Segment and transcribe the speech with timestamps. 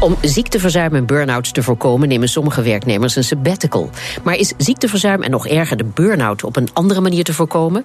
[0.00, 3.90] Om ziekteverzuim en burn-outs te voorkomen nemen sommige werknemers een sabbatical.
[4.22, 7.84] Maar is ziekteverzuim en nog erger de burn-out op een andere manier te voorkomen?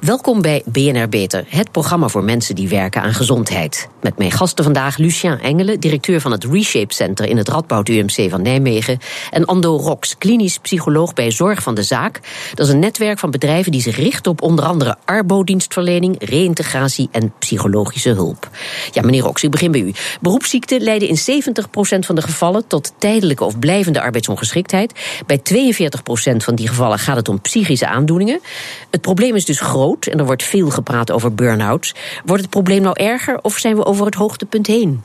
[0.00, 3.88] Welkom bij BNR Beter, het programma voor mensen die werken aan gezondheid.
[4.00, 8.30] Met mijn gasten vandaag Lucien Engelen, directeur van het Reshape Center in het Radboud UMC
[8.30, 8.98] van Nijmegen.
[9.30, 12.20] En Ando Rox, klinisch psycholoog bij Zorg van de Zaak.
[12.54, 17.32] Dat is een netwerk van bedrijven die zich richten op onder andere arbodienstverlening, reïntegratie en
[17.38, 18.50] psychologische hulp.
[18.90, 19.92] Ja, meneer Rox, ik begin bij u.
[20.20, 24.92] Beroepsziekten leiden in 70% van de gevallen tot tijdelijke of blijvende arbeidsongeschiktheid.
[25.26, 28.40] Bij 42% van die gevallen gaat het om psychische aandoeningen.
[28.90, 31.94] Het probleem is dus groot en er wordt veel gepraat over burn-outs.
[32.24, 35.02] Wordt het probleem nou erger of zijn we over het hoogtepunt heen?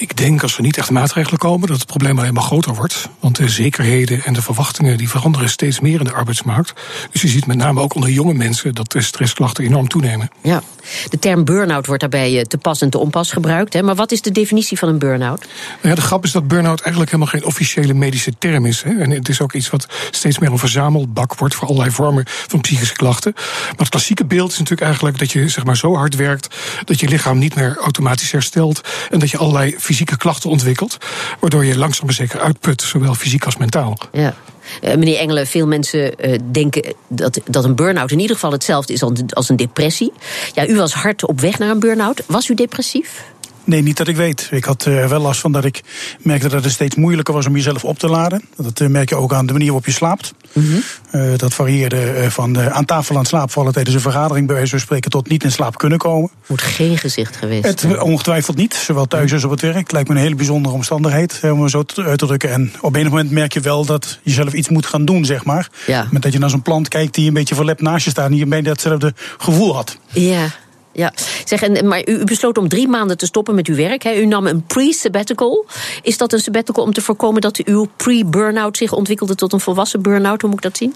[0.00, 3.08] Ik denk als er niet echt maatregelen komen, dat het probleem alleen maar groter wordt.
[3.18, 6.72] Want de zekerheden en de verwachtingen die veranderen steeds meer in de arbeidsmarkt.
[7.10, 10.30] Dus je ziet met name ook onder jonge mensen dat de stressklachten enorm toenemen.
[10.42, 10.62] Ja,
[11.08, 13.72] de term burn-out wordt daarbij eh, te pas en te onpas gebruikt.
[13.72, 13.82] Hè?
[13.82, 15.40] Maar wat is de definitie van een burn-out?
[15.40, 18.82] Nou ja, de grap is dat burn-out eigenlijk helemaal geen officiële medische term is.
[18.82, 18.98] Hè?
[18.98, 22.60] En het is ook iets wat steeds meer een verzamelbak wordt voor allerlei vormen van
[22.60, 23.32] psychische klachten.
[23.34, 27.00] Maar het klassieke beeld is natuurlijk eigenlijk dat je zeg maar, zo hard werkt dat
[27.00, 28.80] je lichaam niet meer automatisch herstelt.
[29.10, 30.96] En dat je allerlei fysieke klachten ontwikkelt.
[31.40, 33.98] Waardoor je langzaam maar zeker uitput, zowel fysiek als mentaal.
[34.12, 34.34] Ja.
[34.82, 38.92] Uh, meneer Engelen, veel mensen uh, denken dat, dat een burn-out in ieder geval hetzelfde
[38.92, 40.12] is als een depressie.
[40.52, 42.22] Ja, u was hard op weg naar een burn-out.
[42.26, 43.24] Was u depressief?
[43.64, 44.48] Nee, niet dat ik weet.
[44.50, 45.80] Ik had uh, wel last van dat ik
[46.20, 48.42] merkte dat het steeds moeilijker was om jezelf op te laden.
[48.56, 50.32] Dat uh, merk je ook aan de manier waarop je slaapt.
[50.52, 50.82] Mm -hmm.
[51.20, 54.80] uh, dat varieerde van aan tafel aan slaap vallen tijdens een vergadering, bij wijze van
[54.80, 56.30] spreken, tot niet in slaap kunnen komen.
[56.46, 59.76] Moet geen gezicht geweest Het ongetwijfeld niet, zowel thuis als op het werk.
[59.76, 62.50] Het lijkt me een hele bijzondere omstandigheid, om het zo uit te drukken.
[62.50, 65.44] En op een moment merk je wel dat je zelf iets moet gaan doen, zeg
[65.44, 65.68] maar.
[65.86, 66.06] Ja.
[66.10, 68.36] Met dat je naar zo'n plant kijkt die een beetje verlept naast je staat en
[68.36, 69.98] je een beetje datzelfde gevoel had.
[70.12, 70.46] Ja.
[70.92, 71.12] Ja,
[71.44, 74.02] zeg, en, maar u besloot om drie maanden te stoppen met uw werk.
[74.02, 74.14] Hè.
[74.14, 75.66] U nam een pre-sabbatical.
[76.02, 80.02] Is dat een sabbatical om te voorkomen dat uw pre-burnout zich ontwikkelde tot een volwassen
[80.02, 80.40] burn-out?
[80.40, 80.94] Hoe moet ik dat zien?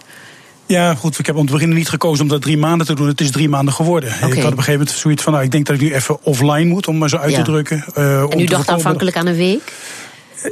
[0.66, 3.06] Ja, goed, ik heb om het begin niet gekozen om dat drie maanden te doen.
[3.06, 4.14] Het is drie maanden geworden.
[4.14, 4.28] Okay.
[4.28, 6.18] Ik had op een gegeven moment zoiets van, nou, ik denk dat ik nu even
[6.22, 7.36] offline moet, om maar zo uit ja.
[7.36, 7.84] te drukken.
[7.98, 9.72] Uh, en u dacht aanvankelijk aan een week?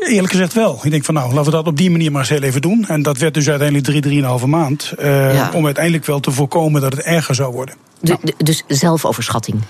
[0.00, 0.80] Eerlijk gezegd wel.
[0.82, 2.84] Ik denk van nou, laten we dat op die manier maar eens heel even doen.
[2.88, 4.92] En dat werd dus uiteindelijk drie, drieënhalve maand.
[4.98, 5.50] Uh, ja.
[5.54, 7.74] Om uiteindelijk wel te voorkomen dat het erger zou worden.
[8.00, 9.62] De, de, dus zelfoverschatting?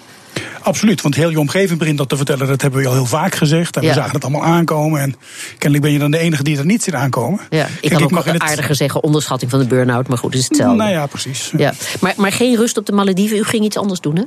[0.63, 2.47] Absoluut, want heel je omgeving begint dat te vertellen.
[2.47, 3.77] Dat hebben we al heel vaak gezegd.
[3.77, 3.89] En ja.
[3.89, 5.01] we zagen het allemaal aankomen.
[5.01, 5.15] En
[5.59, 7.41] kennelijk ben je dan de enige die er niet ziet aankomen.
[7.51, 8.39] Ja, ik Kijk, kan ook het...
[8.39, 10.09] aardiger zeggen onderschatting van de burn-out.
[10.09, 10.77] Maar goed, het is hetzelfde.
[10.77, 11.53] Nou ja, precies.
[11.57, 11.73] Ja.
[12.01, 13.37] Maar, maar geen rust op de Malediven.
[13.37, 14.23] U ging iets anders doen, hè?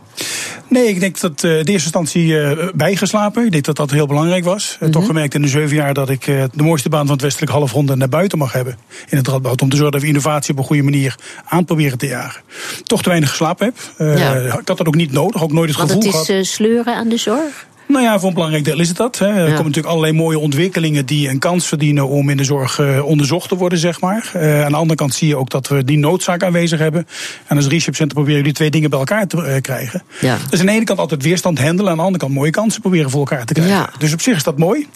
[0.68, 3.46] Nee, ik denk dat uh, de eerste instantie uh, bijgeslapen.
[3.46, 4.72] Ik denk dat dat heel belangrijk was.
[4.72, 4.92] Mm -hmm.
[4.92, 7.52] Toch gemerkt in de zeven jaar dat ik uh, de mooiste baan van het westelijk
[7.52, 8.78] halfronde naar buiten mag hebben.
[9.10, 9.62] In het Radboud.
[9.62, 12.42] Om te zorgen dat we innovatie op een goede manier aan proberen te jagen.
[12.84, 14.08] Toch te weinig geslapen heb.
[14.18, 14.34] Ja.
[14.36, 15.44] Ik had dat ook niet nodig.
[15.44, 16.46] Ook nooit het gevoel het is, gehad.
[16.46, 17.68] sleuren aan de zorg?
[17.88, 19.20] Nou ja, voor een belangrijk deel is het dat.
[19.20, 19.26] Hè.
[19.26, 19.44] Er ja.
[19.44, 23.50] komen natuurlijk allerlei mooie ontwikkelingen die een kans verdienen om in de zorg uh, onderzocht
[23.50, 24.32] te worden, zeg maar.
[24.36, 27.08] Uh, aan de andere kant zie je ook dat we die noodzaak aanwezig hebben.
[27.48, 30.04] En als Research Center proberen die twee dingen bij elkaar te uh, krijgen.
[30.22, 30.38] Ja.
[30.50, 33.10] Dus aan de ene kant altijd weerstand handelen, aan de andere kant mooie kansen proberen
[33.10, 33.76] voor elkaar te krijgen.
[33.76, 33.90] Ja.
[33.98, 34.88] Dus op zich is dat mooi.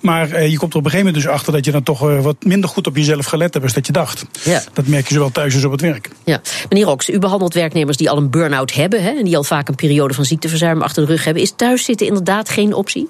[0.00, 2.36] Maar je komt er op een gegeven moment dus achter dat je dan toch wat
[2.44, 4.24] minder goed op jezelf gelet hebt als dat je dacht.
[4.72, 6.10] Dat merk je zowel thuis als op het werk.
[6.24, 6.40] Ja.
[6.68, 9.68] Meneer Rox, u behandelt werknemers die al een burn-out hebben hè, en die al vaak
[9.68, 11.42] een periode van ziekteverzuim achter de rug hebben.
[11.42, 13.08] Is thuiszitten inderdaad geen optie?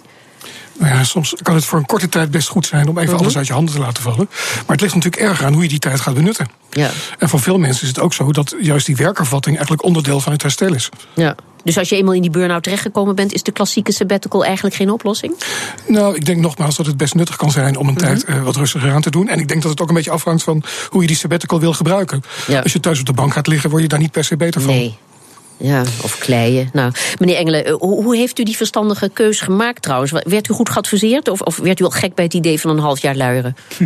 [0.79, 3.23] Nou ja, soms kan het voor een korte tijd best goed zijn om even -hmm.
[3.23, 4.29] alles uit je handen te laten vallen.
[4.55, 6.49] Maar het ligt natuurlijk erg aan hoe je die tijd gaat benutten.
[6.71, 6.91] Ja.
[7.19, 10.33] En voor veel mensen is het ook zo dat juist die werkervatting eigenlijk onderdeel van
[10.33, 10.89] het herstel is.
[11.15, 11.35] Ja.
[11.65, 14.91] Dus als je eenmaal in die burn-out terechtgekomen bent, is de klassieke sabbatical eigenlijk geen
[14.91, 15.35] oplossing?
[15.87, 18.19] Nou, ik denk nogmaals dat het best nuttig kan zijn om een mm -hmm.
[18.19, 19.29] tijd uh, wat rustiger aan te doen.
[19.29, 21.73] En ik denk dat het ook een beetje afhangt van hoe je die sabbatical wil
[21.73, 22.23] gebruiken.
[22.47, 22.61] Ja.
[22.61, 24.61] Als je thuis op de bank gaat liggen, word je daar niet per se beter
[24.61, 24.75] van.
[24.75, 24.99] Nee.
[25.63, 26.69] Ja, of kleien.
[26.73, 30.13] Nou, meneer Engelen, hoe heeft u die verstandige keus gemaakt trouwens?
[30.13, 32.79] Werd u goed geadviseerd of, of werd u al gek bij het idee van een
[32.79, 33.57] half jaar luieren?
[33.77, 33.85] Hm.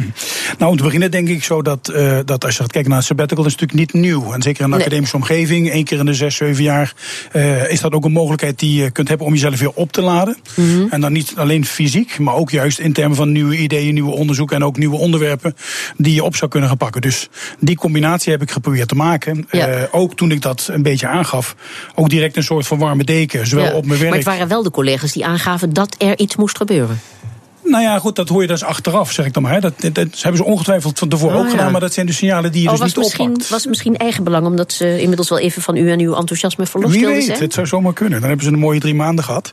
[0.59, 2.99] Nou, om te beginnen denk ik zo dat, uh, dat als je gaat kijken naar
[2.99, 4.33] het sabbatical, is het natuurlijk niet nieuw.
[4.33, 4.81] En zeker in een nee.
[4.81, 6.95] academische omgeving, één keer in de zes, zeven jaar,
[7.33, 10.03] uh, is dat ook een mogelijkheid die je kunt hebben om jezelf weer op te
[10.03, 10.37] laden.
[10.55, 10.67] Mhm.
[10.67, 10.89] Mm -hmm.
[10.91, 14.57] En dan niet alleen fysiek, maar ook juist in termen van nieuwe ideeën, nieuwe onderzoeken
[14.57, 15.57] en ook nieuwe onderwerpen
[15.97, 17.01] die je op zou kunnen gaan pakken.
[17.01, 17.29] Dus
[17.59, 19.47] die combinatie heb ik geprobeerd te maken.
[19.51, 19.69] Ja.
[19.69, 21.57] Uh, ook toen ik dat een beetje aangaf
[21.95, 24.09] ook direct een soort van warme deken, zowel ja, op mijn werk.
[24.09, 27.01] Maar het waren wel de collega's die aangaven dat er iets moest gebeuren.
[27.69, 29.61] Nou ja, goed, dat hoor je dus achteraf, zeg ik dan maar.
[29.61, 31.51] Dat, dat, dat hebben ze ongetwijfeld van tevoren Oh, ook ja.
[31.57, 33.49] gedaan, maar dat zijn de signalen die je Oh, dus niet misschien, oppakt.
[33.49, 37.07] was misschien eigenbelang, omdat ze inmiddels wel even van u en uw enthousiasme verlost Wie
[37.07, 37.39] weet, zijn?
[37.39, 38.21] het zou zomaar kunnen.
[38.21, 39.51] Dan hebben ze een mooie drie maanden gehad.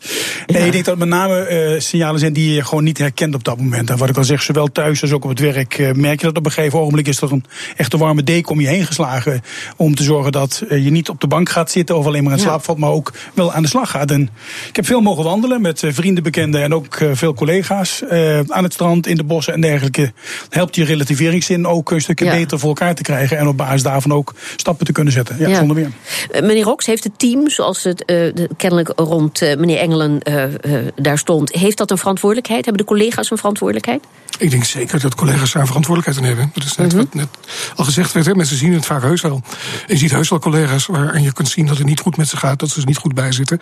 [0.48, 0.65] Nee, Ja.
[0.65, 3.44] ik denk dat het met name eh, signalen zijn die je gewoon niet herkent op
[3.44, 3.89] dat moment.
[3.89, 6.25] En wat ik al zeg, zowel thuis als ook op het werk eh, merk je
[6.27, 7.45] dat op een gegeven ogenblik is er een
[7.75, 9.42] echte warme deken om je heen geslagen.
[9.77, 12.33] Om te zorgen dat eh, je niet op de bank gaat zitten of alleen maar
[12.33, 12.44] in Ja.
[12.44, 14.12] slaap valt, maar ook wel aan de slag gaat.
[14.12, 14.30] En
[14.69, 18.01] ik heb veel mogen wandelen met vrienden, bekenden en ook veel collega's.
[18.09, 20.13] Eh, aan het strand, in de bossen en dergelijke.
[20.50, 22.31] Helpt je relativeringszin ook een stukje Ja.
[22.31, 23.38] beter voor elkaar te krijgen.
[23.38, 25.35] En op basis daarvan ook stappen te kunnen zetten.
[25.39, 25.55] Ja, Ja.
[25.57, 25.91] zonder meer.
[26.31, 30.19] Eh, meneer Rox, heeft het team, zoals het eh, de- kennelijk rond eh, meneer Engelen
[30.21, 32.65] eh, eh, daar stond, heeft dat een verantwoordelijkheid?
[32.65, 34.03] Hebben de collega's een verantwoordelijkheid?
[34.39, 36.51] Ik denk zeker dat collega's daar verantwoordelijkheid in hebben.
[36.53, 37.27] Dat is net wat net
[37.75, 38.25] al gezegd werd.
[38.25, 38.35] Hè.
[38.35, 39.41] Mensen zien het vaak heus wel.
[39.88, 42.27] En je ziet heus wel collega's waarin je kunt zien dat het niet goed met
[42.27, 42.59] ze gaat.
[42.59, 43.59] Dat ze er niet goed bij zitten.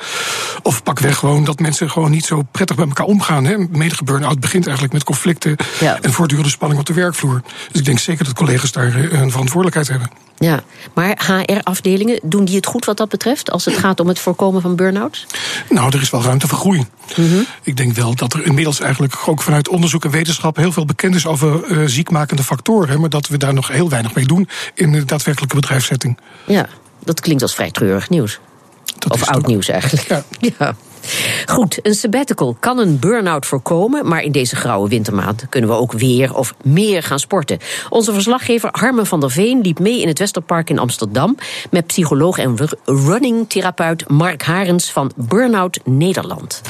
[0.63, 3.45] Of pak weg gewoon dat mensen gewoon niet zo prettig met elkaar omgaan.
[3.45, 3.57] Hè.
[3.69, 5.55] Medige burn-out begint eigenlijk met conflicten.
[5.79, 6.01] Ja.
[6.01, 7.41] En voortdurende spanning op de werkvloer.
[7.71, 10.09] Dus ik denk zeker dat collega's daar eh, een verantwoordelijkheid hebben.
[10.37, 10.63] Ja,
[10.93, 13.51] maar HR-afdelingen, doen die het goed wat dat betreft?
[13.51, 15.25] Als het gaat om het voorkomen van burn-outs?
[15.69, 16.85] Nou, er is wel ruimte voor groei.
[17.63, 21.15] Ik denk wel dat er inmiddels eigenlijk ook vanuit onderzoek en wetenschap heel veel bekend
[21.15, 22.99] is over eh, ziekmakende factoren.
[22.99, 26.17] Maar dat we daar nog heel weinig mee doen in de daadwerkelijke bedrijfssetting.
[26.47, 26.67] Ja,
[27.03, 28.39] dat klinkt als vrij treurig nieuws.
[28.97, 30.07] Dat of oud nieuws eigenlijk.
[30.07, 30.23] Ja.
[30.59, 30.75] Ja.
[31.45, 35.91] Goed, een sabbatical kan een burn-out voorkomen, maar in deze grauwe wintermaand kunnen we ook
[35.91, 37.57] weer of meer gaan sporten.
[37.89, 41.37] Onze verslaggever Harmen van der Veen liep mee in het Westerpark in Amsterdam
[41.69, 46.61] met psycholoog en ru- running-therapeut Mark Harens van Burnout Nederland.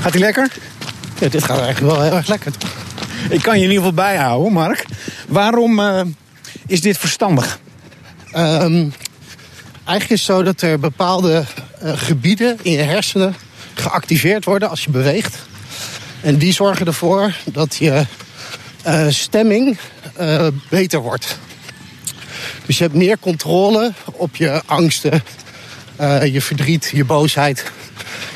[0.00, 0.52] Gaat hij lekker?
[1.18, 2.52] Ja, dit gaat eigenlijk wel heel erg lekker.
[3.30, 4.84] Ik kan je in ieder geval bijhouden, Mark.
[5.28, 6.00] Waarom eh,
[6.66, 7.58] is dit verstandig?
[8.32, 8.88] Ehm,
[9.84, 11.44] eigenlijk is het zo dat er bepaalde
[11.82, 13.34] gebieden in je hersenen
[13.74, 15.38] geactiveerd worden als je beweegt.
[16.20, 18.06] En die zorgen ervoor dat je
[18.82, 19.78] eh, stemming
[20.16, 21.38] eh, beter wordt.
[22.66, 25.22] Dus je hebt meer controle op je angsten,
[25.96, 27.64] eh, je verdriet, je boosheid.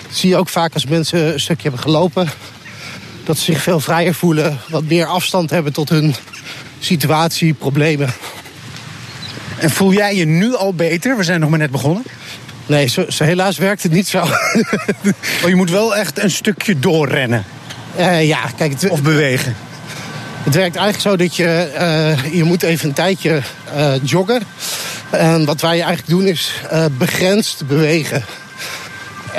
[0.06, 2.28] Dat zie je ook vaak als mensen een stukje hebben gelopen.
[3.24, 6.14] Dat ze zich veel vrijer voelen, wat meer afstand hebben tot hun
[6.78, 8.14] situatie, problemen.
[9.58, 11.16] En voel jij je nu al beter?
[11.16, 12.02] We zijn nog maar net begonnen.
[12.66, 14.24] Nee, zo, zo helaas werkt het niet zo.
[15.40, 17.44] Maar je moet wel echt een stukje doorrennen
[17.96, 19.56] Eh, ja, kijk, het, of bewegen.
[20.42, 21.46] het werkt eigenlijk zo dat je...
[21.46, 23.40] eh, je moet even een tijdje
[23.74, 24.42] eh, joggen.
[25.10, 26.52] En wat wij eigenlijk doen is
[26.98, 28.24] begrensd bewegen.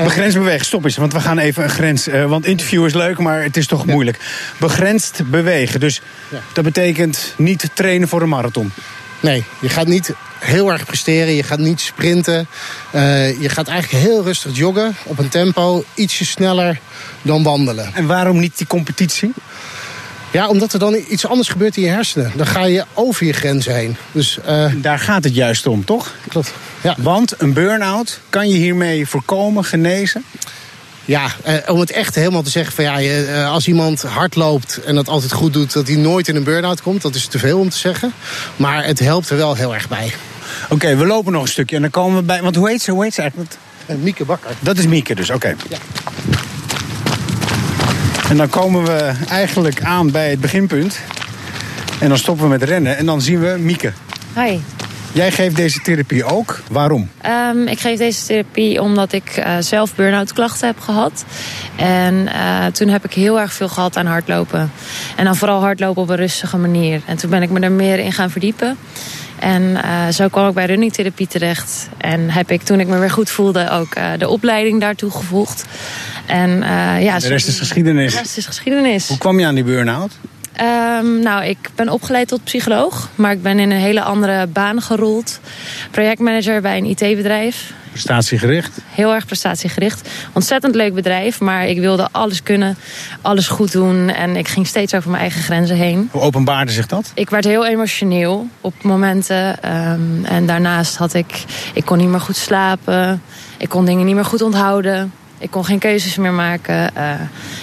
[0.03, 2.07] Begrensd bewegen, stop eens, want we gaan even een grens.
[2.27, 4.19] want interview is leuk, maar het is toch moeilijk.
[4.57, 5.79] Begrensd bewegen.
[5.79, 6.37] Dus Ja.
[6.53, 8.71] dat betekent niet trainen voor een marathon.
[9.25, 11.33] Nee, je gaat niet heel erg presteren.
[11.33, 12.47] Je gaat niet sprinten.
[12.91, 15.83] Eh, je gaat eigenlijk heel rustig joggen op een tempo.
[15.93, 16.79] Ietsje sneller
[17.21, 17.93] dan wandelen.
[17.93, 19.31] En waarom niet die competitie?
[20.31, 22.31] Ja, omdat er dan iets anders gebeurt in je hersenen.
[22.35, 23.97] Dan ga je over je grenzen heen.
[24.11, 26.13] Dus eh, Daar gaat het juist om, toch?
[26.27, 26.53] klopt.
[26.81, 26.95] Ja.
[26.97, 30.25] Want een burn-out kan je hiermee voorkomen, genezen.
[31.05, 34.35] Ja, eh, om het echt helemaal te zeggen van ja, je, eh, als iemand hard
[34.35, 37.27] loopt en dat altijd goed doet, dat hij nooit in een burn-out komt, dat is
[37.27, 38.13] te veel om te zeggen.
[38.55, 40.13] Maar het helpt er wel heel erg bij.
[40.69, 42.41] Oké, we lopen nog een stukje en dan komen we bij.
[42.41, 42.91] Want hoe heet ze?
[42.91, 43.53] Hoe heet ze eigenlijk?
[43.85, 44.51] En Mieke Bakker.
[44.59, 45.55] Dat is Mieke dus, oké.
[45.69, 45.77] Ja.
[48.29, 50.99] En dan komen we eigenlijk aan bij het beginpunt.
[51.99, 53.93] En dan stoppen we met rennen en dan zien we Mieke.
[54.35, 54.59] Hi.
[55.15, 56.59] Jij geeft deze therapie ook.
[56.71, 57.09] Waarom?
[57.21, 61.25] Ehm, ik geef deze therapie omdat ik eh, zelf burn-out klachten heb gehad.
[61.75, 64.71] En eh, toen heb ik heel erg veel gehad aan hardlopen.
[65.15, 67.01] En dan vooral hardlopen op een rustige manier.
[67.05, 68.77] En toen ben ik me er meer in gaan verdiepen.
[69.39, 71.89] En eh, zo kwam ik bij runningtherapie terecht.
[71.97, 75.65] En heb ik toen ik me weer goed voelde ook de opleiding daartoe gevoegd.
[76.25, 76.49] En,
[76.99, 78.11] ja, De rest is geschiedenis.
[78.11, 79.07] De rest is geschiedenis.
[79.07, 80.11] Hoe kwam je aan die burn-out?
[80.55, 84.81] Ehm, nou, ik ben opgeleid tot psycholoog, maar ik ben in een hele andere baan
[84.81, 85.39] gerold.
[85.91, 87.73] Projectmanager bij een IT-bedrijf.
[87.91, 88.77] Prestatiegericht.
[88.89, 90.09] Heel erg prestatiegericht.
[90.33, 92.77] Ontzettend leuk bedrijf, maar ik wilde alles kunnen,
[93.21, 94.09] alles goed doen.
[94.09, 96.09] En ik ging steeds over mijn eigen grenzen heen.
[96.11, 97.11] Hoe openbaarde zich dat?
[97.13, 99.63] Ik werd heel emotioneel op momenten.
[99.63, 101.43] ehm, en daarnaast had ik,
[101.73, 103.21] ik kon niet meer goed slapen.
[103.57, 105.13] Ik kon dingen niet meer goed onthouden.
[105.37, 106.95] Ik kon geen keuzes meer maken.
[106.95, 107.11] Eh,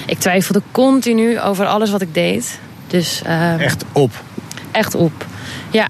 [0.06, 2.58] ik twijfelde continu over alles wat ik deed.
[2.92, 4.10] Dus ehm, Echt op.
[4.70, 5.26] echt op.
[5.70, 5.88] Ja.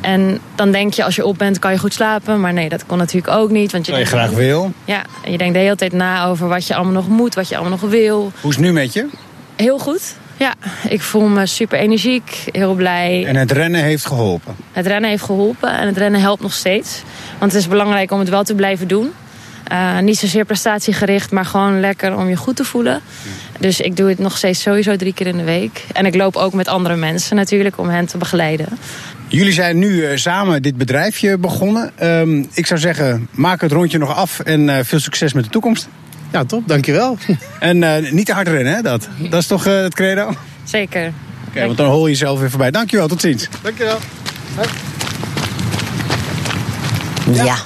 [0.00, 2.40] En dan denk je, als je op bent, kan je goed slapen.
[2.40, 3.72] Maar nee, dat kon natuurlijk ook niet.
[3.72, 4.72] Want je je graag wil.
[4.84, 7.48] Ja, en je denkt de hele tijd na over wat je allemaal nog moet, wat
[7.48, 8.32] je allemaal nog wil.
[8.40, 9.06] Hoe is het nu met je?
[9.56, 10.14] Heel goed.
[10.36, 10.54] Ja,
[10.88, 13.24] ik voel me super energiek, heel blij.
[13.26, 14.56] En het rennen heeft geholpen.
[14.72, 17.02] Het rennen heeft geholpen en het rennen helpt nog steeds.
[17.38, 19.12] Want het is belangrijk om het wel te blijven doen.
[19.72, 23.00] Uh, niet zozeer prestatiegericht, maar gewoon lekker om je goed te voelen.
[23.58, 25.84] Dus ik doe het nog steeds sowieso drie keer in de week.
[25.92, 28.66] En ik loop ook met andere mensen natuurlijk om hen te begeleiden.
[29.28, 31.92] Jullie zijn nu uh, samen dit bedrijfje begonnen.
[32.02, 35.50] Um, ik zou zeggen, maak het rondje nog af en uh, veel succes met de
[35.50, 35.88] toekomst.
[36.32, 37.16] Ja, top, dankjewel.
[37.58, 38.82] En niet te hard rennen, hè?
[38.82, 40.32] Dat, dat is toch het credo?
[40.64, 41.06] Zeker.
[41.06, 42.70] Oké, okay, want dan hol je jezelf weer voorbij.
[42.70, 43.48] Dankjewel, tot ziens.
[43.62, 43.98] Dankjewel.
[47.32, 47.56] Ja.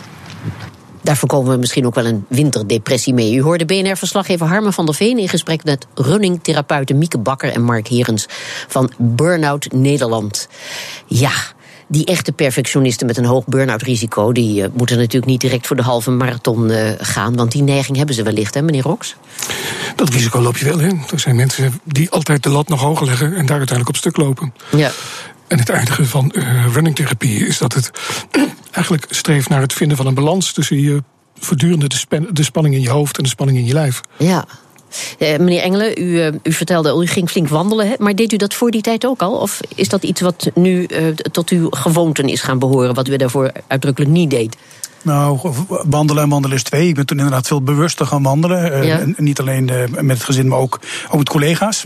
[1.02, 3.35] Daar voorkomen we misschien ook wel een winterdepressie mee.
[3.35, 7.88] U hoorde BNR-verslaggever Harmen van der Veen in gesprek met runningtherapeuten Mieke Bakker en Mark
[7.88, 8.26] Herens
[8.68, 10.49] van Burnout Nederland.
[11.06, 11.32] Ja.
[11.88, 15.76] Die echte perfectionisten met een hoog burn-out risico, die uh, moeten natuurlijk niet direct voor
[15.76, 17.37] de halve marathon uh, gaan.
[17.37, 19.16] Want die neiging hebben ze wellicht, hè, meneer Rox?
[19.97, 20.88] Dat risico loop je wel, hè?
[20.88, 24.16] Er zijn mensen die altijd de lat nog hoger leggen en daar uiteindelijk op stuk
[24.16, 24.54] lopen.
[24.76, 24.90] Ja.
[25.52, 27.90] En het aardige van uh, runningtherapie is dat het
[28.71, 31.02] eigenlijk streeft naar het vinden van een balans tussen je
[31.38, 34.00] voortdurende de, de spanning in je hoofd en de spanning in je lijf.
[34.18, 34.44] Ja.
[35.18, 37.94] Uh, meneer Engelen, u, uh, u vertelde al, u ging flink wandelen, hè?
[37.99, 39.32] maar deed u dat voor die tijd ook al?
[39.32, 40.87] Of is dat iets wat nu
[41.32, 44.56] tot uw gewoonten is gaan behoren, wat u daarvoor uitdrukkelijk niet deed?
[45.02, 46.88] Nou, wandelen en wandelen is twee.
[46.88, 48.87] Ik ben toen inderdaad veel bewuster gaan wandelen.
[48.87, 49.00] Ja.
[49.00, 50.80] Uh, niet alleen uh, met het gezin, maar ook,
[51.11, 51.84] ook met collega's.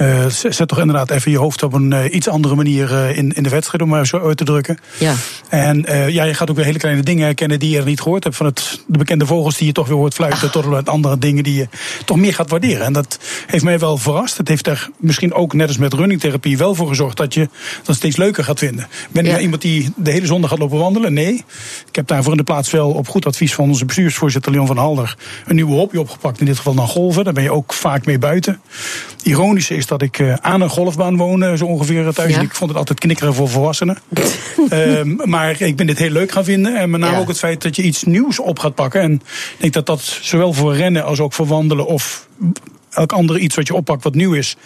[0.00, 3.48] Uh, zet toch inderdaad even je hoofd op een iets andere manier in, in de
[3.48, 4.78] wedstrijd, om maar zo uit te drukken.
[4.98, 5.14] Ja.
[5.48, 8.24] En ja, je gaat ook weer hele kleine dingen herkennen die je er niet gehoord
[8.24, 8.36] hebt.
[8.36, 10.52] Van het, de bekende vogels die je toch weer hoort fluiten, Ach.
[10.52, 11.68] tot met andere dingen die je
[12.04, 12.86] toch meer gaat waarderen.
[12.86, 14.36] En dat heeft mij wel verrast.
[14.36, 17.48] Het heeft er misschien ook, net als met runningtherapie, wel voor gezorgd dat je
[17.82, 18.86] dat steeds leuker gaat vinden.
[19.10, 19.32] Ben ik ja.
[19.32, 21.12] nou iemand die de hele zondag gaat lopen wandelen?
[21.12, 21.44] Nee.
[21.88, 24.76] Ik heb daarvoor in de plaats wel op goed advies van onze bestuursvoorzitter Leon van
[24.76, 25.16] Halder
[25.46, 26.40] een nieuwe hobby opgepakt.
[26.40, 27.24] In dit geval dan golven.
[27.24, 28.60] Daar ben je ook vaak mee buiten.
[29.22, 32.34] Ironische is dat ik uh, aan een golfbaan woon, zo ongeveer thuis.
[32.34, 32.40] Ja.
[32.40, 33.98] Ik vond het altijd knikkeren voor volwassenen.
[34.70, 36.76] um, maar ik ben dit heel leuk gaan vinden.
[36.76, 37.20] En met name ja.
[37.20, 39.00] ook het feit dat je iets nieuws op gaat pakken.
[39.00, 42.25] En ik denk dat dat zowel voor rennen als ook voor wandelen of
[42.90, 44.56] elk andere iets wat je oppakt wat nieuw is,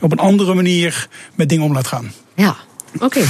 [0.00, 2.12] op een andere manier met dingen om laat gaan.
[2.34, 2.56] Ja,
[2.94, 3.04] oké.
[3.04, 3.24] Okay.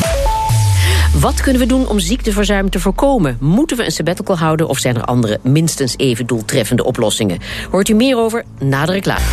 [1.20, 3.36] Wat kunnen we doen om ziekteverzuim te voorkomen?
[3.40, 7.38] Moeten we een sabbatical houden of zijn er andere minstens even doeltreffende oplossingen?
[7.70, 9.24] Hoort u meer over na de reclame.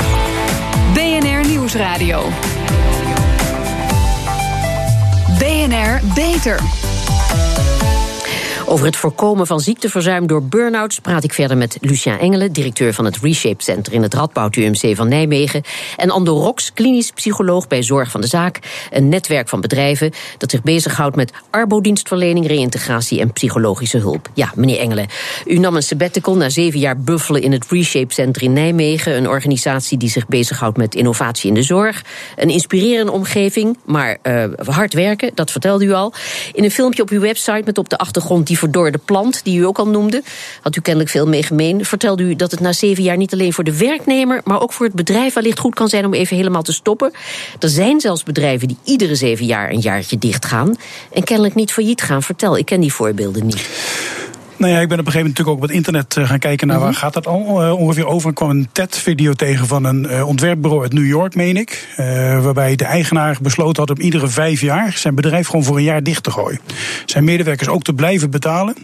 [0.93, 2.29] BNR Nieuwsradio.
[5.39, 6.84] BNR Beter.
[8.67, 13.05] Over het voorkomen van ziekteverzuim door burn-outs praat ik verder met Lucien Engelen, directeur van
[13.05, 15.61] het Reshape Center in het Radboud UMC van Nijmegen.
[15.97, 18.59] En Ando Rox, klinisch psycholoog bij Zorg van de Zaak.
[18.91, 24.29] Een netwerk van bedrijven dat zich bezighoudt met arbodienstverlening, reïntegratie en psychologische hulp.
[24.33, 25.07] Ja, meneer Engelen,
[25.45, 29.17] u nam een sabbatical na zeven jaar buffelen in het Reshape Center in Nijmegen.
[29.17, 32.03] Een organisatie die zich bezighoudt met innovatie in de zorg.
[32.35, 36.13] Een inspirerende omgeving, maar uh, hard werken, dat vertelde u al.
[36.53, 39.65] In een filmpje op uw website met op de achtergrond die verdorde plant, die u
[39.65, 40.23] ook al noemde,
[40.61, 41.85] had u kennelijk veel mee gemeen.
[41.85, 44.85] Vertelde u dat het na zeven jaar niet alleen voor de werknemer, maar ook voor
[44.85, 47.11] het bedrijf wellicht goed kan zijn om even helemaal te stoppen.
[47.59, 50.75] Er zijn zelfs bedrijven die iedere zeven jaar een jaartje dicht gaan
[51.13, 52.23] en kennelijk niet failliet gaan.
[52.23, 53.67] Vertel, ik ken die voorbeelden niet.
[54.57, 56.39] Nou ja, ik ben op een gegeven moment natuurlijk ook op het internet uh, gaan
[56.39, 56.91] kijken naar mm -hmm.
[56.91, 58.29] waar gaat dat al uh, ongeveer over.
[58.29, 61.87] Ik kwam een TED-video tegen van een uh, ontwerpbureau uit New York, meen ik.
[62.41, 66.03] waarbij de eigenaar besloten had om iedere vijf jaar zijn bedrijf gewoon voor een jaar
[66.03, 66.59] dicht te gooien.
[67.05, 68.75] Zijn medewerkers ook te blijven betalen.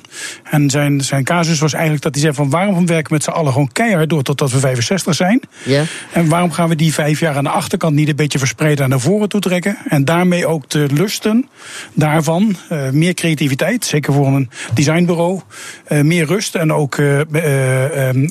[0.44, 3.30] En zijn, zijn casus was eigenlijk dat hij zei van waarom werken we met z'n
[3.30, 5.42] allen gewoon keihard door totdat we 65 zijn.
[5.64, 5.86] Yeah.
[6.12, 9.00] En waarom gaan we die vijf jaar aan de achterkant niet een beetje verspreiden naar
[9.00, 9.78] voren toe trekken.
[9.88, 11.50] En daarmee ook de lusten
[11.94, 12.56] daarvan,
[12.92, 15.42] meer creativiteit, zeker voor een designbureau.
[15.90, 17.26] Uh, meer rust en ook uh, uh,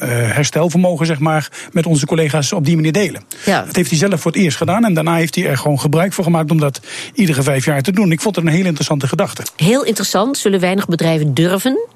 [0.08, 3.22] herstelvermogen, zeg maar, met onze collega's op die manier delen.
[3.44, 3.62] Ja.
[3.64, 6.12] Dat heeft hij zelf voor het eerst gedaan en daarna heeft hij er gewoon gebruik
[6.12, 6.80] van gemaakt om dat
[7.14, 8.12] iedere vijf jaar te doen.
[8.12, 9.42] Ik vond het een heel interessante gedachte.
[9.56, 10.38] Heel interessant.
[10.38, 11.88] Zullen weinig bedrijven durven?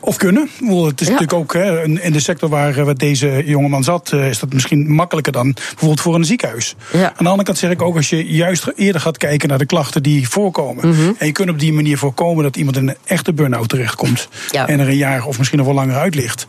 [0.00, 0.48] Of kunnen.
[0.58, 1.12] Het is ja.
[1.12, 5.52] natuurlijk ook hè, in de sector waar deze jongeman zat, is dat misschien makkelijker dan
[5.52, 6.74] bijvoorbeeld voor een ziekenhuis.
[6.92, 7.08] Ja.
[7.08, 9.66] Aan de andere kant zeg ik ook, als je juist eerder gaat kijken naar de
[9.66, 10.86] klachten die voorkomen.
[10.86, 11.16] Mm -hmm.
[11.18, 14.28] En je kunt op die manier voorkomen dat iemand in een echte burn-out terechtkomt.
[14.50, 14.68] Ja.
[14.68, 16.46] En er een jaar of misschien nog wel langer uit ligt.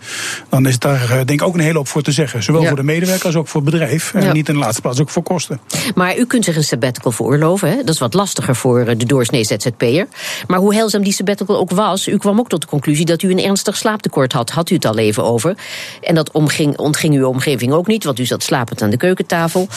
[0.50, 2.44] Dan is daar denk ik ook een hele hoop voor te zeggen.
[2.44, 4.14] Zowel voor de medewerker als ook voor het bedrijf.
[4.14, 5.60] En niet in de laatste plaats ook voor kosten.
[5.96, 7.70] Maar u kunt zich een sabbatical veroorloven.
[7.70, 7.76] Hè?
[7.76, 10.08] Dat is wat lastiger voor de doorsnee ZZP'er.
[10.48, 13.32] Maar hoe heilzaam die sabbatical ook was, u kwam ook tot de conclusie dat u
[13.32, 15.58] een ernstig slaaptekort had, had u het al even over.
[16.02, 19.68] En dat omging, ontging uw omgeving ook niet, want u zat slapend aan de keukentafel.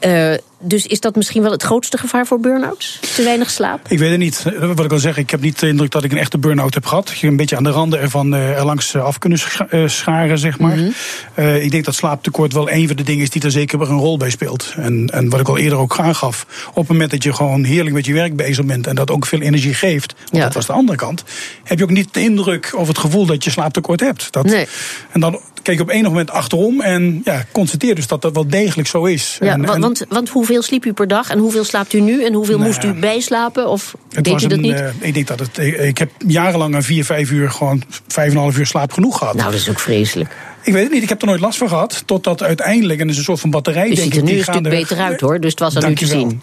[0.00, 0.34] Uh,
[0.66, 2.98] dus is dat misschien wel het grootste gevaar voor burn-outs?
[3.14, 3.88] Te weinig slaap?
[3.88, 4.44] Ik weet het niet.
[4.58, 6.86] Wat ik al zeg, ik heb niet de indruk dat ik een echte burn-out heb
[6.86, 7.18] gehad.
[7.18, 9.38] Je een beetje aan de randen ervan uh, er langs af kunnen
[9.86, 10.76] scharen, zeg maar.
[10.76, 10.92] Mm
[11.36, 14.16] ik denk dat slaaptekort wel een van de dingen is die er zeker een rol
[14.16, 14.74] bij speelt.
[14.76, 17.94] En, en wat ik al eerder ook aangaf, op het moment dat je gewoon heerlijk
[17.94, 20.42] met je werk bezig bent en dat ook veel energie geeft, want ja.
[20.42, 21.24] dat was de andere kant,
[21.64, 24.32] heb je ook niet de indruk of het gevoel dat je slaaptekort hebt.
[24.32, 24.66] Dat, nee.
[25.10, 28.88] En dan keek op enig moment achterom en ja, constateer dus dat dat wel degelijk
[28.88, 29.36] zo is.
[29.40, 32.32] Ja, en, want, want hoeveel sliep u per dag en hoeveel slaapt u nu en
[32.32, 33.68] hoeveel moest u bijslapen?
[33.68, 34.80] Of deed u dat niet?
[34.80, 35.58] Uh, ik denk dat het.
[35.58, 39.18] Ik heb jarenlang een vier, vijf uur gewoon vijf en een half uur slaap genoeg
[39.18, 39.34] gehad.
[39.34, 40.30] Nou, dat is ook vreselijk.
[40.66, 42.02] Ik weet het niet, ik heb er nooit last van gehad.
[42.06, 43.88] Totdat uiteindelijk, en is een soort van batterij.
[43.88, 45.90] Je denk ziet er ik, nu een stuk beter uit hoor, dus het was aan
[45.90, 46.42] u te zien.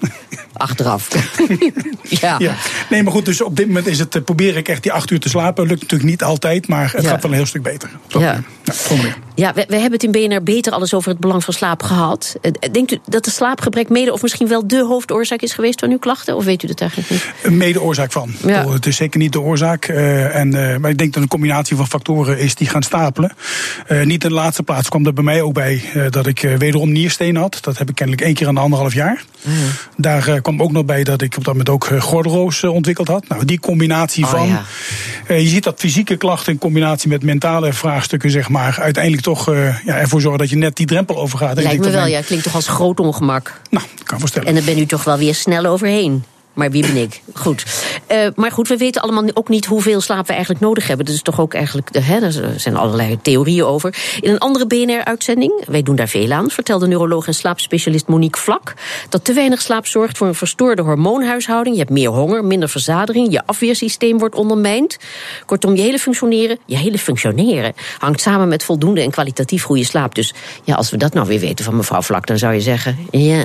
[0.53, 1.07] Achteraf.
[2.21, 2.35] ja.
[2.39, 2.55] ja.
[2.89, 5.19] Nee, maar goed, dus op dit moment is het, probeer ik echt die acht uur
[5.19, 5.67] te slapen.
[5.67, 7.09] Lukt natuurlijk niet altijd, maar het Ja.
[7.09, 7.89] gaat wel een heel stuk beter.
[8.07, 8.19] Zo.
[8.19, 8.43] Ja.
[8.63, 9.17] Nou, kom maar.
[9.35, 12.35] Ja, we, we hebben het in BNR beter alles over het belang van slaap gehad.
[12.41, 15.89] Eh, Denkt u dat de slaapgebrek mede of misschien wel de hoofdoorzaak is geweest van
[15.91, 16.35] uw klachten?
[16.35, 17.25] Of weet u dat eigenlijk niet?
[17.43, 18.31] Een mede-oorzaak van.
[18.45, 18.69] Ja.
[18.69, 19.85] Het is zeker niet de oorzaak.
[19.85, 23.31] eh, en, eh, maar ik denk dat een combinatie van factoren is die gaan stapelen.
[23.87, 26.43] Eh, niet in de laatste plaats kwam er bij mij ook bij eh, dat ik
[26.43, 27.57] eh, wederom nierstenen had.
[27.61, 29.23] Dat heb ik kennelijk één keer aan de anderhalf jaar.
[29.41, 29.55] Mhm.
[29.97, 32.73] Daar eh, kwam ook nog bij dat ik op dat moment ook eh, gordelroos eh,
[32.73, 33.27] ontwikkeld had.
[33.27, 34.47] Nou, die combinatie Oh, van.
[34.47, 34.63] ja.
[35.27, 39.49] eh, je ziet dat fysieke klachten in combinatie met mentale vraagstukken, zeg maar, uiteindelijk toch
[39.49, 41.61] eh, ja, ervoor zorgen dat je net die drempel overgaat.
[41.61, 42.21] Lijkt me wel, ja.
[42.21, 43.61] Klinkt toch als groot ongemak.
[43.69, 44.47] Nou, kan voorstellen.
[44.47, 46.23] En dan ben u toch wel weer snel overheen.
[46.53, 47.21] Maar wie ben ik?
[47.33, 47.65] Goed.
[48.07, 51.05] Eh, maar goed, we weten allemaal ook niet hoeveel slaap we eigenlijk nodig hebben.
[51.05, 51.89] Dat is toch ook eigenlijk.
[51.99, 53.95] Hè, er zijn allerlei theorieën over.
[54.21, 58.73] In een andere BNR-uitzending, wij doen daar veel aan, vertelde neuroloog en slaapspecialist Monique Vlak.
[59.09, 61.75] dat te weinig slaap zorgt voor een verstoorde hormoonhuishouding.
[61.75, 64.97] Je hebt meer honger, minder verzadiging, je afweersysteem wordt ondermijnd.
[65.45, 70.15] Kortom, je hele functioneren, je hele functioneren hangt samen met voldoende en kwalitatief goede slaap.
[70.15, 70.33] Dus
[70.63, 73.43] ja, als we dat nou weer weten van mevrouw Vlak, dan zou je zeggen: ja.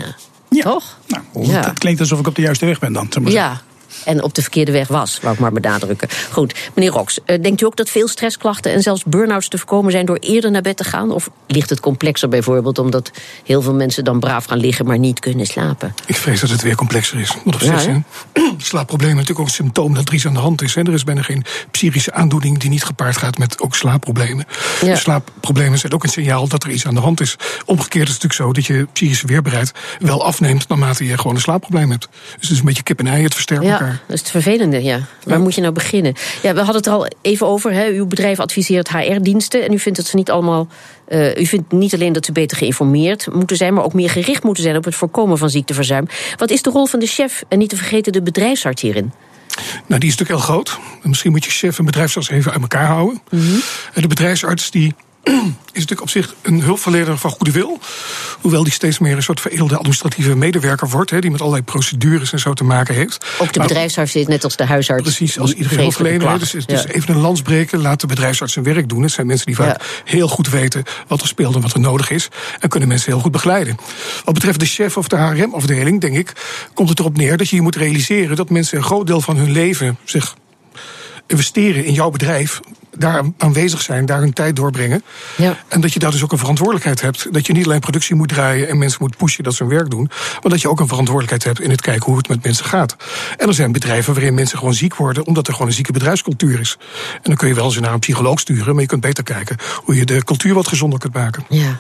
[0.50, 0.62] Ja.
[0.62, 0.99] Toch?
[1.07, 1.61] Nou, Ja.
[1.69, 3.09] Het klinkt alsof ik op de juiste weg ben dan.
[3.25, 3.61] Ja,
[4.05, 6.09] en op de verkeerde weg was, wou ik maar benadrukken.
[6.31, 9.93] Goed, meneer Rox, eh, denkt u ook dat veel stressklachten en zelfs burn-outs te voorkomen
[9.93, 11.11] zijn door eerder naar bed te gaan?
[11.11, 13.11] Of ligt het complexer bijvoorbeeld omdat
[13.45, 15.95] heel veel mensen dan braaf gaan liggen, maar niet kunnen slapen?
[16.07, 17.37] Ik vrees dat het weer complexer is.
[17.45, 18.07] Want op Ja, zich zijn
[18.59, 20.75] slaapproblemen natuurlijk ook een symptoom dat er iets aan de hand is.
[20.75, 20.83] Hè.
[20.83, 24.47] Er is bijna geen psychische aandoening die niet gepaard gaat met ook slaapproblemen.
[24.85, 24.97] Ja.
[24.97, 27.37] Slaapproblemen zijn ook een signaal dat er iets aan de hand is.
[27.64, 31.40] Omgekeerd is het natuurlijk zo dat je psychische weerbaarheid wel afneemt naarmate je gewoon een
[31.40, 32.09] slaapprobleem hebt.
[32.11, 33.98] Dus het is een beetje kip en ei, het versterkt Ja, elkaar.
[34.07, 35.00] Dat is het vervelende, ja.
[35.25, 36.14] Waar moet je nou beginnen?
[36.43, 37.73] Ja, we hadden het er al even over.
[37.73, 37.88] Hè.
[37.88, 40.69] Uw bedrijf adviseert HR-diensten en u vindt dat ze niet allemaal.
[41.05, 44.43] eh, u vindt niet alleen dat ze beter geïnformeerd moeten zijn, maar ook meer gericht
[44.43, 46.07] moeten zijn op het voorkomen van ziekteverzuim.
[46.37, 49.12] Wat is de rol van de chef en niet te vergeten de bedrijfsarts hierin?
[49.87, 50.78] Nou, die is natuurlijk heel groot.
[51.02, 53.21] En misschien moet je chef en bedrijfsarts even uit elkaar houden.
[53.95, 57.78] En de bedrijfsarts die is natuurlijk op zich een hulpverlener van goede wil.
[58.41, 61.11] Hoewel die steeds meer een soort veredelde administratieve medewerker wordt.
[61.11, 63.26] Hè, die met allerlei procedures en zo te maken heeft.
[63.39, 65.02] Ook de Maar- bedrijfsarts is net als de huisarts.
[65.02, 66.39] Precies, als vreselijke hulpverlener.
[66.39, 66.85] Dus, dus Ja.
[66.87, 69.02] even een lans breken, laat de bedrijfsarts zijn werk doen.
[69.02, 72.11] Het zijn mensen die vaak heel goed weten wat er speelt en wat er nodig
[72.11, 72.28] is.
[72.61, 73.76] En kunnen mensen heel goed begeleiden.
[74.25, 76.33] Wat betreft de chef of de HRM-afdeling, denk ik,
[76.75, 79.37] komt het erop neer dat je je moet realiseren dat mensen een groot deel van
[79.37, 80.35] hun leven zich
[81.28, 82.60] investeren in jouw bedrijf.
[82.97, 85.02] Daar aanwezig zijn, daar hun tijd doorbrengen.
[85.36, 85.56] Ja.
[85.69, 87.32] En dat je daar dus ook een verantwoordelijkheid hebt.
[87.32, 89.91] Dat je niet alleen productie moet draaien en mensen moet pushen dat ze hun werk
[89.91, 90.10] doen.
[90.43, 92.97] Maar dat je ook een verantwoordelijkheid hebt in het kijken hoe het met mensen gaat.
[93.36, 95.26] En er zijn bedrijven waarin mensen gewoon ziek worden.
[95.26, 96.76] omdat er gewoon een zieke bedrijfscultuur is.
[97.14, 98.73] En dan kun je wel eens naar een psycholoog sturen.
[98.73, 101.45] maar je kunt beter kijken hoe je de cultuur wat gezonder kunt maken.
[101.49, 101.78] Ja.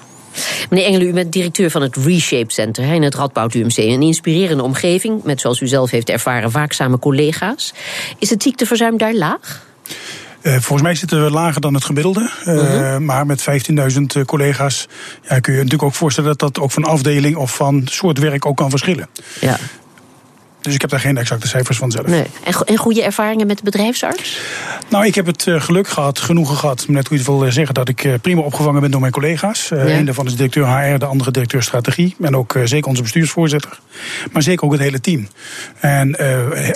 [0.70, 3.76] Meneer Engelen, u bent directeur van het Reshape Center in het Radboud UMC.
[3.76, 7.72] Een inspirerende omgeving met, zoals u zelf heeft ervaren, waakzame collega's.
[8.18, 9.66] Is het ziekteverzuim daar laag?
[10.42, 12.30] Eh, volgens mij zitten we lager dan het gemiddelde.
[12.44, 13.04] Eh, Mhm.
[13.04, 14.88] Maar met 15.000 eh, collega's
[15.28, 18.18] ja, kun je je natuurlijk ook voorstellen dat dat ook van afdeling of van soort
[18.18, 19.08] werk ook kan verschillen.
[19.40, 19.58] Ja.
[20.68, 22.06] Dus ik heb daar geen exacte cijfers van zelf.
[22.06, 22.24] Nee.
[22.44, 24.38] En, go- en goede ervaringen met de bedrijfsarts?
[24.88, 27.74] Nou, ik heb het eh, geluk gehad, genoegen gehad, net hoe je het wil zeggen,
[27.74, 29.70] dat ik eh, prima opgevangen ben door mijn collega's.
[29.70, 29.98] Eh, Ja.
[29.98, 32.16] Een daarvan is directeur HR, de andere directeur strategie.
[32.20, 33.78] En ook zeker onze bestuursvoorzitter.
[34.32, 35.28] Maar zeker ook het hele team.
[35.80, 36.16] En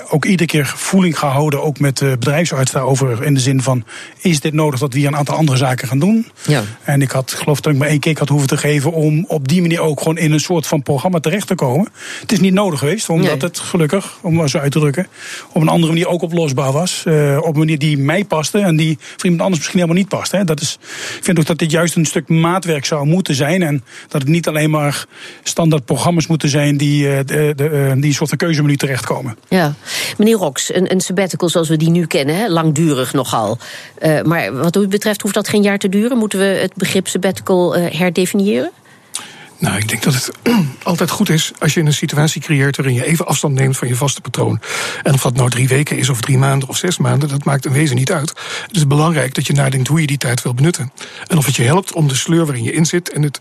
[0.09, 3.23] ook iedere keer voeling gehouden, ook met de bedrijfsarts daarover.
[3.23, 3.83] In de zin van,
[4.21, 6.27] is dit nodig dat we hier een aantal andere zaken gaan doen?
[6.47, 6.61] Ja.
[6.83, 9.47] En ik had, geloof dat ik maar één kick had hoeven te geven om op
[9.47, 11.87] die manier ook gewoon in een soort van programma terecht te komen.
[12.21, 13.37] Het is niet nodig geweest, omdat Nee.
[13.49, 13.82] het gelukkig,
[14.21, 15.07] om maar zo uit te drukken,
[15.51, 17.03] op een andere manier ook oplosbaar was.
[17.05, 20.09] Eh, op een manier die mij paste en die voor iemand anders misschien helemaal niet
[20.09, 20.31] past.
[20.31, 20.43] Hè.
[20.43, 20.77] Dat is,
[21.17, 23.61] ik vind ook dat dit juist een stuk maatwerk zou moeten zijn.
[23.61, 25.05] En dat het niet alleen maar
[25.43, 29.37] standaard programma's moeten zijn die, eh, de, de, eh, die een soort van keuzemenu terechtkomen.
[29.49, 29.73] Ja.
[30.17, 33.57] Meneer Rox, een, een sabbatical zoals we die nu kennen, hè, langdurig nogal.
[34.23, 36.17] Maar wat u betreft hoeft dat geen jaar te duren.
[36.17, 38.71] Moeten we het begrip sabbatical herdefiniëren?
[39.63, 40.31] Nou, ik denk dat het
[40.83, 43.95] altijd goed is als je een situatie creëert waarin je even afstand neemt van je
[43.95, 44.59] vaste patroon.
[45.03, 47.65] En of dat nou drie weken is, of drie maanden of zes maanden, dat maakt
[47.65, 48.29] in wezen niet uit.
[48.67, 50.91] Het is belangrijk dat je nadenkt hoe je die tijd wil benutten.
[51.27, 53.39] En of het je helpt om de sleur waarin je in zit en het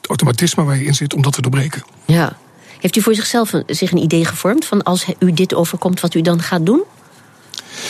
[0.00, 1.82] automatisme waar je in zit, om dat te doorbreken.
[2.04, 2.36] Ja.
[2.80, 6.14] Heeft u voor zichzelf een, zich een idee gevormd van als u dit overkomt, wat
[6.14, 6.82] u dan gaat doen?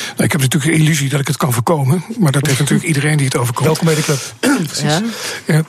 [0.09, 2.05] Nou, ik heb natuurlijk de illusie dat ik het kan voorkomen.
[2.19, 3.67] Maar dat heeft natuurlijk iedereen die het overkomt.
[3.67, 4.21] Welkom bij de club.
[4.67, 4.83] Precies.
[4.83, 5.03] Ja.
[5.47, 5.63] ja.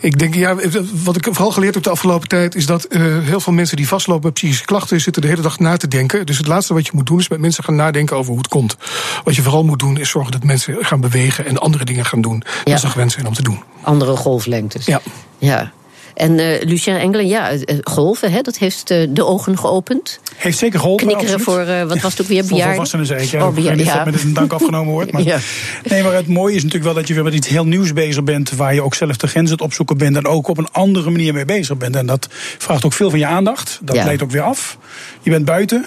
[0.00, 0.56] Ik denk, ja,
[1.04, 2.54] wat ik vooral geleerd heb de afgelopen tijd...
[2.54, 5.00] is dat uh, heel veel mensen die vastlopen met psychische klachten...
[5.00, 6.26] zitten de hele dag na te denken.
[6.26, 8.48] Dus het laatste wat je moet doen is met mensen gaan nadenken over hoe het
[8.48, 8.76] komt.
[9.24, 11.46] Wat je vooral moet doen is zorgen dat mensen gaan bewegen...
[11.46, 12.76] en andere dingen gaan doen ja.
[12.76, 13.62] ze gewend zijn om te doen.
[13.82, 14.86] Andere golflengtes.
[14.86, 15.00] Ja.
[15.38, 15.72] Ja.
[16.16, 20.20] En uh, Lucien Engelen, ja, uh, golven, hè, dat heeft de ogen geopend.
[20.36, 21.06] Heeft zeker geholpen.
[21.06, 22.56] Knikkeren voor, wat was het ook weer, bejaarden?
[22.76, 23.46] Voor volwassenen zeker.
[23.46, 24.04] Oh, bejaarden, ja.
[24.04, 25.12] met een dank afgenomen wordt.
[25.16, 25.38] Maar, ja.
[25.82, 28.24] Nee, maar het mooie is natuurlijk wel dat je weer met iets heel nieuws bezig
[28.24, 28.50] bent...
[28.50, 30.16] waar je ook zelf de grens het opzoeken bent...
[30.16, 31.96] en ook op een andere manier mee bezig bent.
[31.96, 33.78] En dat vraagt ook veel van je aandacht.
[33.82, 34.04] Dat ja.
[34.04, 34.78] leidt ook weer af.
[35.22, 35.86] Je bent buiten.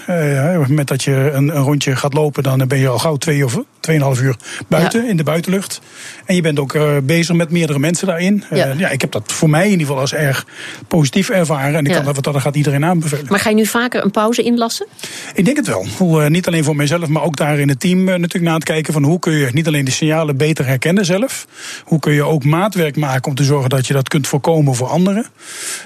[0.68, 2.42] moment dat je een, een, rondje gaat lopen...
[2.42, 4.36] dan ben je al gauw twee of tweeënhalf uur
[4.68, 5.80] buiten, in de buitenlucht.
[6.24, 8.44] En je bent ook bezig met meerdere mensen daarin.
[8.50, 8.74] Ja.
[8.76, 10.46] ja, ik heb dat voor mij in ieder geval als erg
[10.88, 11.74] positief ervaren.
[11.74, 13.26] En ik kan dat, dat gaat iedereen aanbevelen.
[13.28, 14.86] Maar ga je nu vaker een pauze inlassen?
[15.34, 15.86] Ik denk het wel.
[16.02, 18.92] Uh, niet alleen voor mijzelf, maar ook daar in het team natuurlijk na het kijken
[18.92, 21.46] van hoe kun je niet alleen de signalen beter herkennen zelf.
[21.84, 24.88] Hoe kun je ook maatwerk maken om te zorgen dat je dat kunt voorkomen voor
[24.88, 25.26] anderen.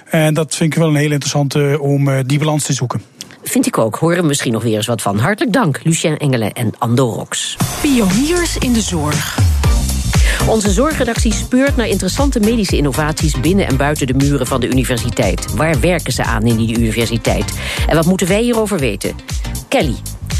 [0.04, 3.02] En dat vind ik wel een heel interessante om die balans te zoeken.
[3.44, 3.96] Vind ik ook.
[3.96, 5.18] Horen we misschien nog weer eens wat van.
[5.18, 7.56] Hartelijk dank, Lucien Engelen en Andorox.
[7.82, 9.38] Pioniers in de zorg.
[10.48, 15.54] Onze zorgredactie speurt naar interessante medische innovaties binnen en buiten de muren van de universiteit.
[15.54, 17.58] Waar werken ze aan in die universiteit?
[17.86, 19.16] En wat moeten wij hierover weten?
[19.68, 19.94] Kelly,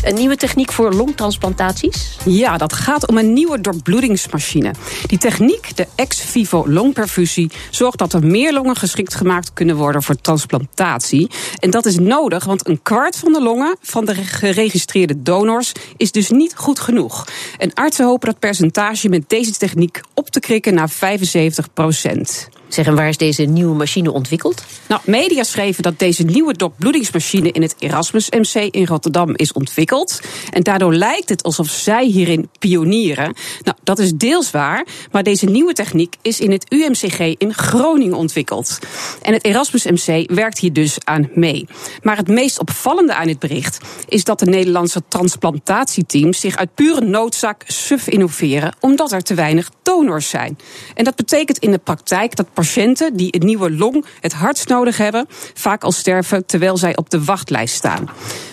[0.05, 2.17] een nieuwe techniek voor longtransplantaties?
[2.25, 4.75] Ja, dat gaat om een nieuwe doorbloedingsmachine.
[5.07, 10.03] Die techniek, de ex vivo longperfusie, zorgt dat er meer longen geschikt gemaakt kunnen worden
[10.03, 11.31] voor transplantatie.
[11.59, 16.13] En dat is nodig, want een kwart van de longen van de geregistreerde donors is
[16.13, 17.25] dus niet goed genoeg.
[17.59, 22.49] En artsen hopen dat percentage met deze techniek op te krikken naar 75 procent.
[22.75, 24.65] Zeg, en waar is deze nieuwe machine ontwikkeld?
[24.89, 30.21] Nou, media schreven dat deze nieuwe doorbloedingsmachine in het Erasmus MC in Rotterdam is ontwikkeld.
[30.51, 33.35] En daardoor lijkt het alsof zij hierin pionieren.
[33.63, 38.17] Nou, dat is deels waar, maar deze nieuwe techniek is in het UMCG in Groningen
[38.17, 38.79] ontwikkeld.
[39.23, 41.67] En het Erasmus MC werkt hier dus aan mee.
[42.03, 47.01] Maar het meest opvallende aan dit bericht is dat de Nederlandse transplantatieteams zich uit pure
[47.01, 50.59] noodzaak suf innoveren, omdat er te weinig donors zijn.
[50.95, 54.97] En dat betekent in de praktijk dat patiënten die een nieuwe long het hardst nodig
[54.99, 55.27] hebben,
[55.67, 58.05] vaak al sterven terwijl zij op de wachtlijst staan.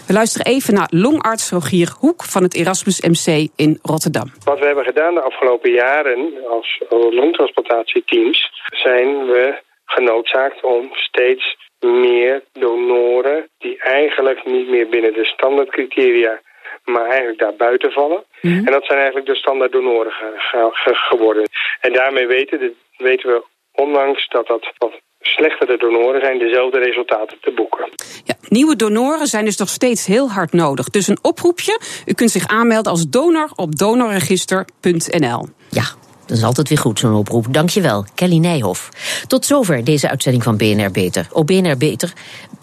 [0.08, 4.28] We luisteren even naar longarts Rogier Hoek van het Erasmus MC in Rotterdam.
[4.43, 6.19] Wat we hebben gedaan de afgelopen jaren
[6.50, 8.39] als longtransplantatieteams,
[8.84, 16.39] zijn we genoodzaakt om steeds meer donoren die eigenlijk niet meer binnen de standaardcriteria
[16.86, 18.24] maar eigenlijk daar buiten vallen.
[18.41, 18.65] Mm -hmm.
[18.65, 21.43] En dat zijn eigenlijk de standaard donoren ge ge geworden.
[21.82, 27.38] En daarmee weten, de, weten we ondanks dat dat wat slechtere donoren zijn, dezelfde resultaten
[27.41, 27.89] te boeken.
[28.23, 30.89] Ja, nieuwe donoren zijn dus nog steeds heel hard nodig.
[30.89, 35.47] Dus een oproepje, u kunt zich aanmelden als donor op donorregister.nl.
[35.69, 35.84] Ja,
[36.32, 37.54] dat is altijd weer goed, zo'n oproep.
[37.54, 38.89] Dankjewel, Kelly Nijhoff.
[39.28, 41.28] Tot zover deze uitzending van BNR Beter.
[41.32, 42.13] Op BNR Beter,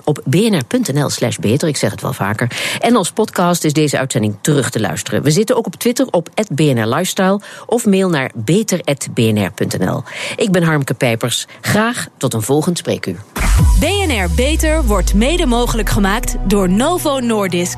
[0.05, 2.51] op bnr.nl slash beter, ik zeg het wel vaker.
[2.81, 5.23] En als podcast is deze uitzending terug te luisteren.
[5.23, 10.03] We zitten ook op Twitter op BNR Lifestyle of mail naar beter.bnr.nl.
[10.37, 11.47] Ik ben Harmke Pijpers.
[11.61, 13.19] Graag tot een volgend spreekuur.
[13.81, 17.77] BNR Beter wordt mede mogelijk gemaakt door Novo Nordisk.